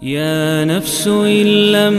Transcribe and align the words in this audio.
يا 0.00 0.64
نفس 0.64 1.04
إن 1.12 1.46
لم 1.76 1.96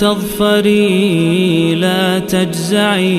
تظفري 0.00 1.76
لا 1.76 2.24
تجزعي. 2.24 3.12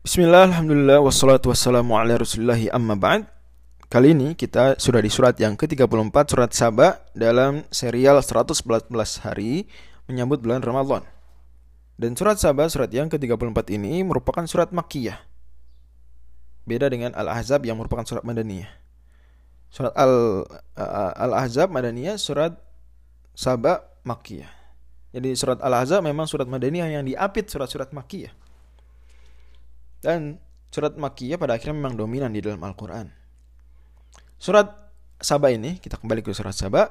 Bismillah, 0.00 0.48
Alhamdulillah, 0.48 1.04
wassalatu 1.04 1.52
wassalamu 1.52 1.92
ala 2.00 2.16
rasulullahi 2.16 2.72
amma 2.72 2.96
ba'd. 2.96 3.28
Kali 3.92 4.16
ini 4.16 4.32
kita 4.32 4.80
sudah 4.80 5.04
di 5.04 5.12
surat 5.12 5.36
yang 5.36 5.60
ke-34 5.60 6.16
surat 6.24 6.56
Saba 6.56 7.04
dalam 7.12 7.68
serial 7.68 8.16
114 8.24 8.88
hari 9.20 9.68
menyambut 10.08 10.40
bulan 10.40 10.64
Ramadan. 10.64 11.13
Dan 11.94 12.18
surat 12.18 12.42
Saba, 12.42 12.66
surat 12.66 12.90
yang 12.90 13.06
ke-34 13.06 13.70
ini 13.70 14.02
merupakan 14.02 14.42
surat 14.50 14.74
Makkiyah. 14.74 15.22
Beda 16.66 16.90
dengan 16.90 17.14
Al-Ahzab 17.14 17.62
yang 17.62 17.78
merupakan 17.78 18.02
surat 18.02 18.26
Madaniyah. 18.26 18.66
Surat 19.70 19.94
Al-Ahzab 19.94 21.70
Madaniyah, 21.70 22.18
surat 22.18 22.58
Saba 23.34 23.86
Makkiyah. 24.02 24.50
Jadi 25.14 25.38
surat 25.38 25.62
Al-Ahzab 25.62 26.02
memang 26.02 26.26
surat 26.26 26.50
Madaniyah 26.50 26.98
yang 26.98 27.06
diapit 27.06 27.46
surat-surat 27.46 27.94
Makkiyah. 27.94 28.34
Dan 30.02 30.42
surat 30.74 30.98
Makkiyah 30.98 31.38
pada 31.38 31.54
akhirnya 31.54 31.78
memang 31.78 31.94
dominan 31.94 32.34
di 32.34 32.42
dalam 32.42 32.58
Al-Quran. 32.58 33.06
Surat 34.34 34.90
Saba 35.22 35.54
ini, 35.54 35.78
kita 35.78 35.94
kembali 35.94 36.26
ke 36.26 36.34
surat 36.34 36.58
Saba, 36.58 36.90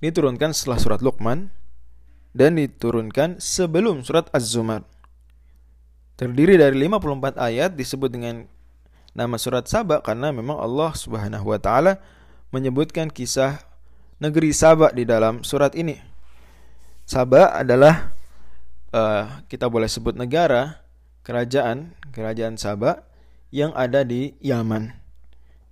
diturunkan 0.00 0.56
setelah 0.56 0.80
surat 0.80 1.04
Luqman 1.04 1.52
dan 2.38 2.54
diturunkan 2.54 3.42
sebelum 3.42 4.06
surat 4.06 4.30
Az-Zumar. 4.30 4.86
Terdiri 6.14 6.54
dari 6.54 6.78
54 6.78 7.34
ayat 7.34 7.74
disebut 7.74 8.14
dengan 8.14 8.46
nama 9.10 9.34
surat 9.34 9.66
Saba 9.66 9.98
karena 9.98 10.30
memang 10.30 10.54
Allah 10.54 10.94
Subhanahu 10.94 11.50
wa 11.50 11.58
taala 11.58 11.98
menyebutkan 12.54 13.10
kisah 13.10 13.58
negeri 14.22 14.54
Saba 14.54 14.94
di 14.94 15.02
dalam 15.02 15.42
surat 15.42 15.74
ini. 15.74 15.98
Saba 17.02 17.58
adalah 17.58 18.14
uh, 18.94 19.42
kita 19.50 19.66
boleh 19.66 19.90
sebut 19.90 20.14
negara 20.14 20.86
kerajaan 21.26 21.98
kerajaan 22.14 22.54
Saba 22.54 23.02
yang 23.50 23.74
ada 23.74 24.06
di 24.06 24.38
Yaman. 24.38 24.94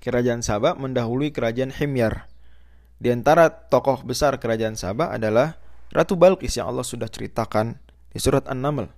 Kerajaan 0.03 0.43
Saba 0.43 0.75
mendahului 0.75 1.31
kerajaan 1.31 1.71
Himyar. 1.71 2.27
Di 2.99 3.15
antara 3.15 3.51
tokoh 3.51 4.03
besar 4.03 4.39
kerajaan 4.43 4.75
Saba 4.75 5.15
adalah 5.15 5.66
Ratu 5.95 6.19
Balkis 6.19 6.59
yang 6.59 6.71
Allah 6.71 6.83
sudah 6.83 7.07
ceritakan 7.07 7.79
di 8.11 8.19
surat 8.19 8.47
An-Naml. 8.51 8.91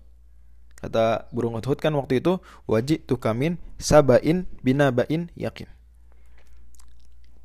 Kata 0.78 1.26
burung 1.34 1.58
hudhud 1.58 1.82
kan 1.82 1.90
waktu 1.98 2.22
itu 2.22 2.38
wajib 2.70 3.02
tukamin 3.10 3.58
sabain 3.82 4.46
binabain 4.62 5.26
yakin. 5.34 5.66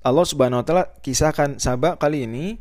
Allah 0.04 0.26
Subhanahu 0.28 0.62
wa 0.62 0.66
taala 0.68 0.86
kisahkan 1.02 1.58
Saba 1.58 1.96
kali 1.96 2.28
ini 2.28 2.60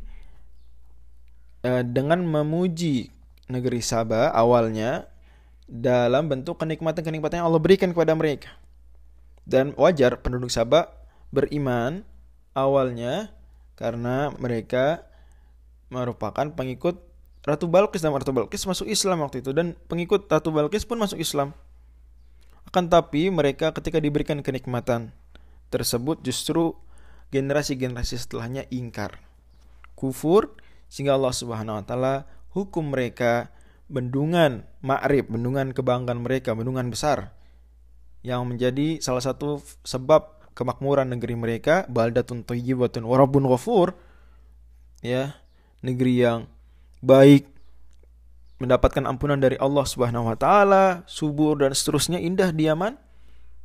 eh, 1.67 1.83
dengan 1.85 2.23
memuji 2.25 3.13
negeri 3.51 3.83
Saba 3.85 4.31
awalnya 4.33 5.11
dalam 5.69 6.31
bentuk 6.31 6.57
kenikmatan-kenikmatan 6.63 7.43
yang 7.43 7.49
Allah 7.51 7.61
berikan 7.61 7.91
kepada 7.91 8.17
mereka. 8.17 8.49
Dan 9.43 9.75
wajar 9.75 10.23
penduduk 10.23 10.55
Sabah 10.55 10.87
beriman 11.35 12.07
awalnya 12.55 13.35
karena 13.75 14.31
mereka 14.39 15.03
merupakan 15.93 16.49
pengikut 16.49 17.05
Ratu 17.45 17.69
Balkis 17.69 18.01
dan 18.01 18.17
Ratu 18.17 18.33
Balkis 18.33 18.65
masuk 18.65 18.89
Islam 18.89 19.21
waktu 19.21 19.45
itu 19.45 19.53
dan 19.53 19.77
pengikut 19.91 20.25
Ratu 20.31 20.49
Balkis 20.49 20.89
pun 20.89 20.97
masuk 20.97 21.21
Islam. 21.21 21.53
Akan 22.65 22.89
tapi 22.89 23.29
mereka 23.29 23.77
ketika 23.77 24.01
diberikan 24.01 24.41
kenikmatan 24.41 25.13
tersebut 25.69 26.25
justru 26.25 26.73
generasi-generasi 27.35 28.17
setelahnya 28.17 28.65
ingkar. 28.73 29.21
Kufur 29.93 30.57
sehingga 30.89 31.19
Allah 31.19 31.35
Subhanahu 31.37 31.83
wa 31.83 31.85
taala 31.85 32.15
hukum 32.57 32.97
mereka 32.97 33.53
bendungan 33.93 34.65
ma'rib, 34.81 35.29
bendungan 35.29 35.77
kebanggaan 35.77 36.25
mereka, 36.25 36.57
bendungan 36.57 36.89
besar 36.89 37.37
yang 38.23 38.47
menjadi 38.47 39.03
salah 39.03 39.21
satu 39.21 39.61
sebab 39.83 40.47
kemakmuran 40.55 41.11
negeri 41.11 41.35
mereka 41.35 41.85
baldatun 41.91 42.47
thayyibatun 42.47 43.03
wa 43.03 43.19
rabbun 43.19 43.51
ghafur 43.51 43.99
ya 45.03 45.42
negeri 45.83 46.23
yang 46.23 46.47
baik 47.03 47.51
mendapatkan 48.63 49.03
ampunan 49.11 49.43
dari 49.43 49.59
Allah 49.59 49.83
Subhanahu 49.83 50.31
wa 50.31 50.39
taala, 50.39 51.03
subur 51.11 51.59
dan 51.59 51.75
seterusnya 51.75 52.23
indah 52.23 52.55
di 52.55 52.71
Yaman. 52.71 52.95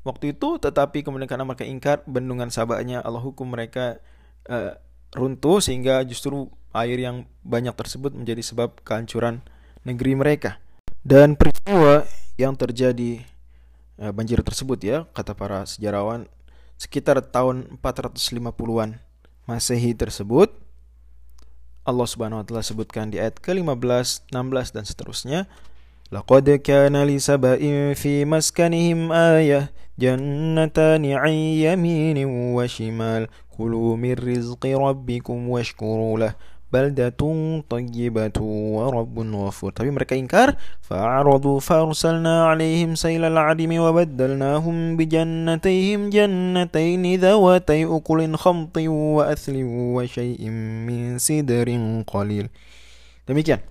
Waktu 0.02 0.34
itu 0.34 0.58
tetapi 0.58 1.06
kemudian 1.06 1.30
karena 1.30 1.46
mereka 1.46 1.64
ingkar 1.64 2.02
bendungan 2.10 2.50
sabaknya 2.50 3.06
Allah 3.06 3.22
hukum 3.22 3.54
mereka 3.54 4.02
uh, 4.50 4.74
runtuh 5.14 5.62
sehingga 5.62 6.02
justru 6.02 6.50
air 6.74 6.98
yang 6.98 7.30
banyak 7.46 7.78
tersebut 7.78 8.18
menjadi 8.18 8.42
sebab 8.42 8.82
kehancuran 8.82 9.46
negeri 9.86 10.18
mereka. 10.18 10.58
Dan 11.06 11.38
peristiwa 11.38 12.04
yang 12.36 12.58
terjadi 12.58 13.22
uh, 14.02 14.10
banjir 14.10 14.42
tersebut 14.42 14.80
ya, 14.82 14.98
kata 15.14 15.38
para 15.38 15.64
sejarawan 15.70 16.26
sekitar 16.82 17.22
tahun 17.22 17.78
450-an 17.80 19.02
Masehi 19.48 19.96
tersebut 19.96 20.67
Allah 21.88 22.04
Subhanahu 22.04 22.44
wa 22.44 22.46
taala 22.46 22.68
sebutkan 22.68 23.08
di 23.08 23.16
ayat 23.16 23.40
ke-15, 23.40 24.28
16 24.36 24.76
dan 24.76 24.84
seterusnya. 24.84 25.40
Laqad 26.12 26.52
kana 26.60 27.08
li 27.08 27.16
saba'in 27.16 27.96
fi 27.96 28.28
maskanihim 28.28 29.08
ayah 29.16 29.72
jannatani 29.96 31.16
'an 31.16 31.32
yaminin 31.32 32.28
wa 32.28 32.68
shimal 32.68 33.32
kulu 33.56 33.96
min 33.96 34.20
rizqi 34.20 34.76
rabbikum 34.76 35.48
washkuru 35.48 36.20
lahu 36.20 36.36
baldatun 36.68 37.64
tayyibatu 37.64 38.44
wa 38.44 38.92
rabbun 38.92 39.32
ghafur. 39.32 39.72
Tapi 39.72 39.88
mereka 39.92 40.20
ingkar, 40.20 40.60
fa'aradu 40.84 41.64
farsalna 41.64 42.52
'alaihim 42.52 43.00
sailal 43.00 43.36
'adimi 43.40 43.80
wa 43.80 43.96
baddalnahum 43.96 45.00
bi 45.00 45.08
jannatayhim 45.08 46.12
jannatayn 46.12 47.04
dhawatay 47.20 47.88
ukulin 47.88 48.36
khamtin 48.36 48.92
wa 48.92 49.24
athlin 49.32 49.96
wa 49.96 50.04
syai'in 50.04 50.84
min 50.84 51.20
sidrin 51.24 52.04
qalil. 52.04 52.52
Demikian. 53.24 53.64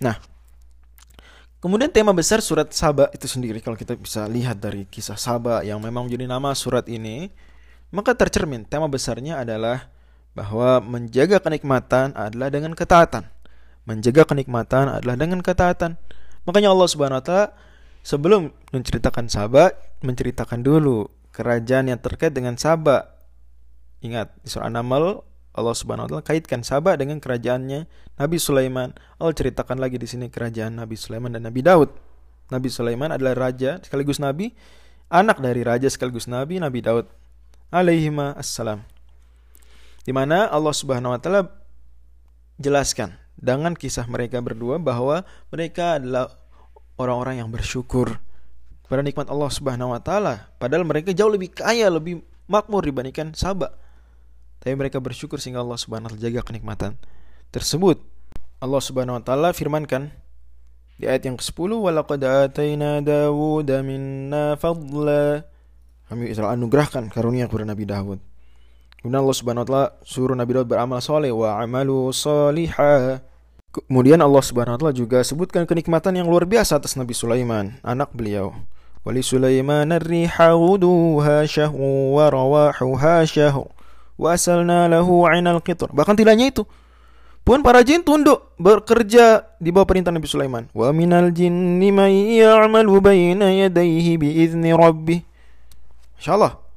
Nah, 0.00 0.16
kemudian 1.60 1.92
tema 1.92 2.16
besar 2.16 2.40
surat 2.40 2.72
Saba 2.72 3.12
itu 3.12 3.28
sendiri 3.28 3.60
kalau 3.60 3.76
kita 3.76 3.96
bisa 3.96 4.24
lihat 4.28 4.60
dari 4.60 4.88
kisah 4.88 5.20
Saba 5.20 5.60
yang 5.60 5.80
memang 5.80 6.08
menjadi 6.08 6.24
nama 6.24 6.56
surat 6.56 6.88
ini, 6.88 7.28
maka 7.92 8.16
tercermin 8.16 8.64
tema 8.64 8.88
besarnya 8.88 9.44
adalah 9.44 9.92
bahwa 10.34 10.78
menjaga 10.80 11.42
kenikmatan 11.42 12.14
adalah 12.14 12.48
dengan 12.48 12.72
ketaatan. 12.78 13.26
Menjaga 13.88 14.22
kenikmatan 14.28 14.86
adalah 14.86 15.16
dengan 15.18 15.42
ketaatan. 15.42 15.98
Makanya 16.46 16.70
Allah 16.70 16.88
Subhanahu 16.88 17.18
wa 17.18 17.24
taala 17.24 17.46
sebelum 18.06 18.54
menceritakan 18.70 19.26
sahabat, 19.26 19.74
menceritakan 20.00 20.62
dulu 20.62 21.10
kerajaan 21.34 21.90
yang 21.90 21.98
terkait 21.98 22.30
dengan 22.30 22.54
sahabat. 22.54 23.10
Ingat 24.00 24.32
di 24.40 24.48
surah 24.48 24.70
An-Naml 24.70 25.20
Allah 25.50 25.74
Subhanahu 25.74 26.06
wa 26.06 26.10
taala 26.18 26.24
kaitkan 26.24 26.62
sahabat 26.62 27.02
dengan 27.02 27.18
kerajaannya 27.18 27.90
Nabi 28.16 28.36
Sulaiman. 28.38 28.94
Allah 29.18 29.34
ceritakan 29.34 29.82
lagi 29.82 29.98
di 29.98 30.06
sini 30.06 30.30
kerajaan 30.30 30.78
Nabi 30.78 30.94
Sulaiman 30.94 31.34
dan 31.34 31.44
Nabi 31.44 31.60
Daud. 31.60 31.90
Nabi 32.50 32.68
Sulaiman 32.70 33.14
adalah 33.14 33.50
raja 33.50 33.78
sekaligus 33.78 34.18
nabi, 34.18 34.50
anak 35.06 35.38
dari 35.38 35.62
raja 35.62 35.86
sekaligus 35.86 36.26
nabi 36.26 36.58
Nabi 36.58 36.82
Daud 36.82 37.06
alaihi 37.70 38.10
assalam 38.34 38.82
di 40.04 40.12
mana 40.12 40.48
Allah 40.48 40.74
Subhanahu 40.74 41.12
wa 41.12 41.20
taala 41.20 41.48
jelaskan 42.60 43.16
dengan 43.40 43.72
kisah 43.72 44.04
mereka 44.04 44.40
berdua 44.44 44.76
bahwa 44.76 45.24
mereka 45.48 45.96
adalah 45.96 46.28
orang-orang 47.00 47.40
yang 47.40 47.48
bersyukur 47.48 48.20
pada 48.84 49.00
nikmat 49.00 49.30
Allah 49.32 49.48
Subhanahu 49.48 49.96
wa 49.96 50.00
taala 50.00 50.52
padahal 50.60 50.84
mereka 50.84 51.14
jauh 51.16 51.32
lebih 51.32 51.52
kaya, 51.56 51.88
lebih 51.88 52.20
makmur 52.50 52.84
dibandingkan 52.84 53.32
sahabat. 53.32 53.72
Tapi 54.60 54.76
mereka 54.76 55.00
bersyukur 55.00 55.40
sehingga 55.40 55.64
Allah 55.64 55.80
Subhanahu 55.80 56.12
wa 56.12 56.12
taala 56.12 56.26
jaga 56.26 56.40
kenikmatan 56.44 57.00
tersebut. 57.48 58.02
Allah 58.60 58.82
Subhanahu 58.84 59.16
wa 59.16 59.24
taala 59.24 59.56
firmankan 59.56 60.12
di 61.00 61.08
ayat 61.08 61.24
yang 61.24 61.40
ke-10 61.40 61.80
walaqad 61.80 62.20
ataina 62.20 63.00
Dawuda 63.00 63.80
minna 63.80 64.60
fadla 64.60 65.48
kami 66.12 66.36
telah 66.36 66.52
anugerahkan 66.52 67.08
karunia 67.08 67.48
kepada 67.48 67.72
Nabi 67.72 67.88
Dawud 67.88 68.20
Kemudian 69.00 69.24
Allah 69.24 69.36
Subhanahu 69.36 69.64
wa 69.64 69.68
taala 69.68 69.86
suruh 70.04 70.36
Nabi 70.36 70.60
Daud 70.60 70.68
beramal 70.68 71.00
soleh 71.00 71.32
wa 71.32 71.56
amalu 71.56 72.12
solihah. 72.12 73.24
Kemudian 73.72 74.20
Allah 74.20 74.44
Subhanahu 74.44 74.76
wa 74.76 74.80
taala 74.80 74.92
juga 74.92 75.24
sebutkan 75.24 75.64
kenikmatan 75.64 76.20
yang 76.20 76.28
luar 76.28 76.44
biasa 76.44 76.76
atas 76.76 77.00
Nabi 77.00 77.16
Sulaiman, 77.16 77.80
anak 77.80 78.12
beliau. 78.12 78.52
Wali 79.00 79.24
Sulaiman 79.24 79.88
ar-riha 79.88 80.52
wuduha 80.52 81.48
syahru 81.48 82.20
wa 82.20 82.28
rawahuha 82.28 83.24
syahru 83.24 83.72
wa 84.20 84.36
asalna 84.36 84.84
lahu 84.92 85.24
'ainal 85.24 85.64
qitr. 85.64 85.88
Bahkan 85.88 86.20
tidak 86.20 86.36
hanya 86.36 86.52
itu. 86.52 86.68
pun 87.40 87.64
para 87.64 87.80
jin 87.80 88.04
tunduk 88.04 88.52
bekerja 88.60 89.48
di 89.56 89.72
bawah 89.72 89.88
perintah 89.88 90.12
Nabi 90.12 90.28
Sulaiman. 90.28 90.68
Wa 90.76 90.92
minal 90.92 91.32
jinni 91.32 91.88
may 91.88 92.36
ya'malu 92.38 93.00
baina 93.00 93.48
yadayhi 93.48 94.20
biizni 94.20 94.70
rabbih. 94.76 95.24
Insyaallah. 96.20 96.69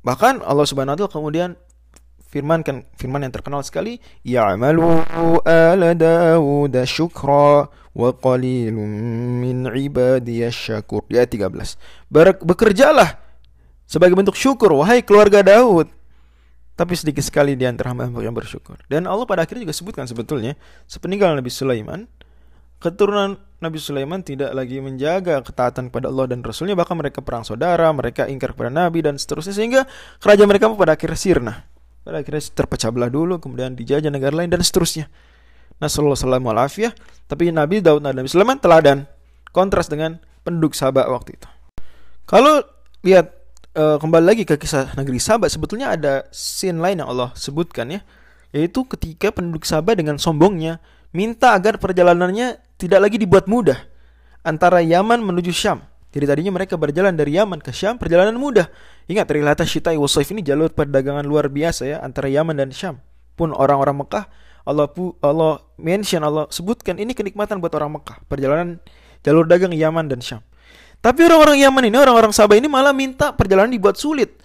Bahkan 0.00 0.40
Allah 0.40 0.64
Subhanahu 0.64 0.96
wa 0.96 0.98
taala 0.98 1.12
kemudian 1.12 1.50
firmankan 2.30 2.86
firman 2.94 3.26
yang 3.26 3.34
terkenal 3.34 3.60
sekali 3.66 3.98
ya'malu 4.22 5.02
ala 5.42 5.90
daud 5.98 6.74
syukra 6.86 7.66
wa 7.90 8.08
qalilun 8.14 8.90
min 9.42 9.66
ibadiyash 9.66 10.70
syakur. 10.70 11.02
Ayat 11.10 11.34
13 11.34 11.76
Ber 12.06 12.38
bekerjalah 12.38 13.18
sebagai 13.84 14.14
bentuk 14.14 14.38
syukur 14.38 14.70
wahai 14.78 15.02
keluarga 15.02 15.42
Daud 15.42 15.90
tapi 16.78 16.96
sedikit 16.96 17.20
sekali 17.20 17.60
di 17.60 17.68
antara 17.68 17.92
hamba 17.92 18.08
yang 18.24 18.32
bersyukur. 18.32 18.80
Dan 18.88 19.04
Allah 19.04 19.28
pada 19.28 19.44
akhirnya 19.44 19.68
juga 19.68 19.76
sebutkan 19.76 20.08
sebetulnya 20.08 20.56
sepeninggal 20.88 21.36
Nabi 21.36 21.52
Sulaiman 21.52 22.08
keturunan 22.80 23.36
Nabi 23.60 23.76
Sulaiman 23.76 24.24
tidak 24.24 24.56
lagi 24.56 24.80
menjaga 24.80 25.44
ketaatan 25.44 25.92
kepada 25.92 26.08
Allah 26.08 26.32
dan 26.32 26.40
Rasulnya 26.40 26.72
bahkan 26.72 26.96
mereka 26.96 27.20
perang 27.20 27.44
saudara 27.44 27.92
mereka 27.92 28.24
ingkar 28.24 28.56
kepada 28.56 28.72
Nabi 28.72 29.04
dan 29.04 29.20
seterusnya 29.20 29.52
sehingga 29.52 29.84
kerajaan 30.18 30.48
mereka 30.48 30.72
pada 30.72 30.96
akhirnya 30.96 31.20
sirna 31.20 31.54
pada 32.00 32.24
akhirnya 32.24 32.42
terpecah 32.42 32.90
belah 32.90 33.12
dulu, 33.12 33.36
kemudian 33.38 33.76
dijajah 33.76 34.08
negara 34.08 34.32
lain 34.32 34.48
dan 34.48 34.64
seterusnya. 34.64 35.12
Nasallallahu 35.80 36.48
alaihi 36.48 36.92
Tapi 37.28 37.52
Nabi 37.52 37.80
Daud 37.80 38.04
dan 38.04 38.16
Nabi 38.16 38.28
Sulaiman 38.28 38.60
teladan 38.60 39.08
kontras 39.52 39.88
dengan 39.88 40.20
penduduk 40.44 40.76
Sabah 40.76 41.08
waktu 41.08 41.40
itu. 41.40 41.48
Kalau 42.28 42.64
lihat 43.04 43.32
e, 43.72 43.84
kembali 44.00 44.24
lagi 44.24 44.42
ke 44.48 44.56
kisah 44.60 44.96
negeri 44.96 45.20
Sabah, 45.20 45.48
sebetulnya 45.48 45.92
ada 45.92 46.28
scene 46.32 46.80
lain 46.80 47.04
yang 47.04 47.08
Allah 47.08 47.32
sebutkan 47.36 47.92
ya, 47.92 48.00
yaitu 48.52 48.84
ketika 48.88 49.32
penduduk 49.32 49.64
Sabah 49.64 49.96
dengan 49.96 50.16
sombongnya 50.16 50.80
minta 51.12 51.52
agar 51.52 51.76
perjalanannya 51.76 52.60
tidak 52.80 53.04
lagi 53.04 53.20
dibuat 53.20 53.44
mudah 53.44 53.76
antara 54.40 54.80
Yaman 54.80 55.20
menuju 55.20 55.52
Syam. 55.52 55.84
Jadi 56.10 56.24
tadinya 56.26 56.50
mereka 56.56 56.74
berjalan 56.74 57.14
dari 57.14 57.36
Yaman 57.36 57.60
ke 57.60 57.70
Syam 57.70 58.00
perjalanan 58.00 58.34
mudah. 58.34 58.66
Ingat 59.06 59.28
Rilata 59.30 59.62
Syitai 59.68 60.00
Wasaif 60.00 60.32
ini 60.32 60.42
jalur 60.42 60.72
perdagangan 60.72 61.22
luar 61.22 61.52
biasa 61.52 61.86
ya 61.86 61.96
antara 62.00 62.26
Yaman 62.26 62.56
dan 62.56 62.72
Syam. 62.72 62.98
Pun 63.38 63.52
orang-orang 63.54 64.00
Mekah 64.00 64.24
Allah 64.64 64.86
pu, 64.90 65.16
Allah 65.22 65.62
mention 65.80 66.20
Allah 66.20 66.50
sebutkan 66.52 66.98
ini 67.00 67.16
kenikmatan 67.16 67.62
buat 67.62 67.72
orang 67.76 68.00
Mekah 68.00 68.26
perjalanan 68.26 68.82
jalur 69.22 69.46
dagang 69.46 69.70
Yaman 69.70 70.10
dan 70.10 70.18
Syam. 70.24 70.42
Tapi 71.00 71.24
orang-orang 71.24 71.62
Yaman 71.62 71.84
ini 71.88 71.96
orang-orang 71.96 72.32
Sabah 72.34 72.60
ini 72.60 72.68
malah 72.68 72.92
minta 72.92 73.32
perjalanan 73.32 73.72
dibuat 73.72 73.96
sulit. 73.96 74.36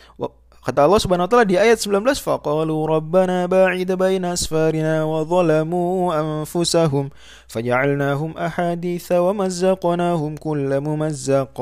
Kata 0.65 0.81
Allah 0.81 0.97
Subhanahu 0.97 1.29
wa 1.29 1.31
taala 1.31 1.45
di 1.45 1.61
ayat 1.61 1.77
19, 1.77 2.17
"Faqalu 2.17 2.73
rabbana 2.89 3.45
ba'id 3.45 3.85
baina 3.93 4.33
asfarina 4.33 5.05
wa 5.05 5.21
zalamu 5.21 6.09
anfusahum 6.09 7.13
faja'alnahum 7.45 8.33
ahaditha 8.33 9.21
wa 9.21 9.45
mazzaqnahum 9.45 10.41
kulla 10.41 10.81
mumazzaq." 10.81 11.53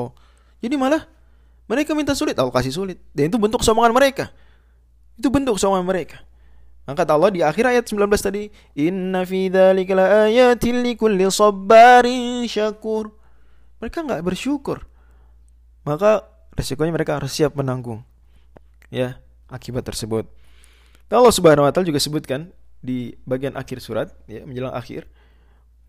Jadi 0.64 0.80
malah 0.80 1.04
mereka 1.68 1.92
minta 1.92 2.16
sulit, 2.16 2.32
Allah 2.40 2.48
kasih 2.48 2.72
sulit. 2.72 2.96
Dan 3.12 3.28
itu 3.28 3.36
bentuk 3.36 3.60
kesombongan 3.60 3.92
mereka. 3.92 4.32
Itu 5.20 5.28
bentuk 5.28 5.60
kesombongan 5.60 5.84
mereka. 5.84 6.24
Maka 6.88 7.04
kata 7.04 7.12
Allah 7.12 7.28
di 7.28 7.44
akhir 7.44 7.76
ayat 7.76 7.84
19 7.84 8.24
tadi, 8.24 8.48
"Inna 8.72 9.28
fi 9.28 9.52
dzalika 9.52 9.92
laayatin 9.92 10.80
likulli 10.80 11.28
sabarin 11.28 12.48
syakur." 12.48 13.12
Mereka 13.84 14.00
nggak 14.00 14.24
bersyukur. 14.24 14.88
Maka 15.84 16.24
resikonya 16.56 16.96
mereka 16.96 17.20
harus 17.20 17.36
siap 17.36 17.52
menanggung 17.52 18.00
ya 18.94 19.18
akibat 19.50 19.82
tersebut. 19.82 20.30
Allah 21.10 21.34
Subhanahu 21.34 21.66
wa 21.66 21.72
taala 21.74 21.90
juga 21.90 21.98
sebutkan 21.98 22.54
di 22.78 23.18
bagian 23.26 23.58
akhir 23.58 23.82
surat 23.82 24.14
ya 24.30 24.46
menjelang 24.46 24.74
akhir 24.74 25.10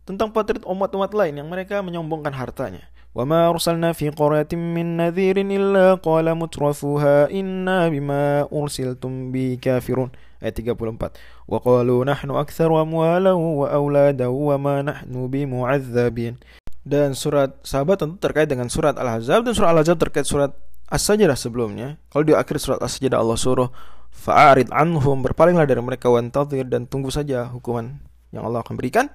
tentang 0.05 0.29
potret 0.29 0.61
umat-umat 0.65 1.11
lain 1.17 1.37
yang 1.41 1.49
mereka 1.49 1.81
menyombongkan 1.81 2.33
hartanya. 2.33 2.85
Wa 3.15 3.23
ma 3.23 3.47
arsalna 3.47 3.95
fi 3.95 4.11
qaryatin 4.11 4.59
min 4.59 4.99
nadhirin 4.99 5.47
illa 5.47 5.95
qala 5.97 6.35
mutrafuha 6.35 7.31
inna 7.31 7.87
bima 7.87 8.43
ursiltum 8.51 9.31
bi 9.31 9.55
kafirun. 9.55 10.11
Ayat 10.43 10.59
34. 10.61 11.15
Wa 11.47 11.57
qalu 11.63 12.03
nahnu 12.03 12.35
aktsaru 12.35 12.75
amwalan 12.75 13.33
wa 13.33 13.71
auladan 13.71 14.29
wa 14.29 14.55
ma 14.59 14.75
nahnu 14.83 15.31
bimu'adzabin. 15.31 16.37
Dan 16.85 17.15
surat 17.17 17.55
sahabat 17.65 18.03
tentu 18.03 18.19
terkait 18.21 18.45
dengan 18.51 18.69
surat 18.69 18.93
Al-Ahzab 18.93 19.41
dan 19.47 19.57
surat 19.57 19.73
Al-Ahzab 19.73 19.97
terkait 19.97 20.27
surat 20.27 20.53
As-Sajdah 20.85 21.33
sebelumnya, 21.33 21.97
kalau 22.13 22.23
di 22.23 22.37
akhir 22.37 22.61
surat 22.61 22.79
As-Sajdah 22.81 23.17
Allah 23.17 23.37
suruh 23.37 23.69
fa'arid 24.15 24.69
anhum 24.71 25.25
berpalinglah 25.25 25.65
dari 25.67 25.81
mereka 25.81 26.07
wantadhir 26.07 26.65
dan 26.69 26.87
tunggu 26.87 27.09
saja 27.09 27.49
hukuman 27.51 27.99
yang 28.31 28.45
Allah 28.47 28.61
akan 28.61 28.77
berikan. 28.79 29.11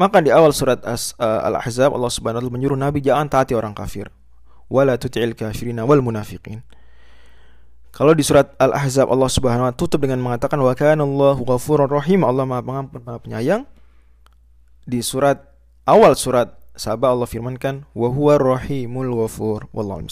Maka 0.00 0.24
di 0.24 0.32
awal 0.32 0.56
surat 0.56 0.80
As 0.88 1.12
uh, 1.20 1.44
Al-Ahzab 1.44 1.92
Allah 1.92 2.08
Subhanahu 2.08 2.40
wa 2.40 2.48
taala 2.48 2.56
menyuruh 2.56 2.78
Nabi 2.80 3.04
jangan 3.04 3.28
taati 3.28 3.52
orang 3.52 3.76
kafir. 3.76 4.08
Wala 4.72 4.96
tuti'il 4.96 5.36
kafirina 5.36 5.84
wal 5.84 6.00
munafiqin. 6.00 6.64
Kalau 7.92 8.16
di 8.16 8.24
surat 8.24 8.56
Al-Ahzab 8.56 9.12
Allah 9.12 9.28
Subhanahu 9.28 9.68
wa 9.68 9.74
tutup 9.76 10.00
dengan 10.00 10.16
mengatakan 10.24 10.56
wa 10.64 10.72
kana 10.72 11.04
Allahu 11.04 11.44
ghafurur 11.44 11.92
rahim. 11.92 12.24
Allah 12.24 12.48
Maha 12.48 12.64
Pengampun, 12.64 13.04
Maha 13.04 13.20
Penyayang. 13.20 13.68
Di 14.88 15.04
surat 15.04 15.44
awal 15.84 16.16
surat 16.16 16.56
Sabah 16.72 17.12
Allah 17.12 17.28
firmankan 17.28 17.84
wa 17.92 18.08
huwa 18.08 18.40
rahimul 18.40 19.12
ghafur 19.12 19.68
wallahu 19.76 20.08